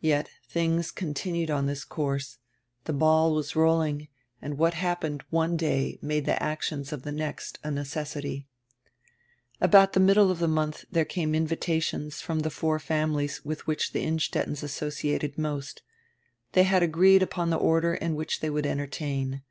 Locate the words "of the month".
10.32-10.86